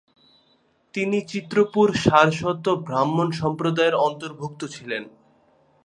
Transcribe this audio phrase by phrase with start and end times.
[0.93, 5.03] তিনি চিত্রপুর সারস্বত ব্রাহ্মণ সম্প্রদায়ের অন্তর্ভুক্ত ছিলেন।